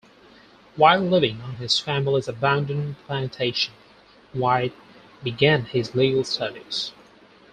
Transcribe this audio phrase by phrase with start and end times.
[0.77, 3.75] While living on his family's abandoned plantation,
[4.33, 4.73] White
[5.23, 6.91] began his legal studies.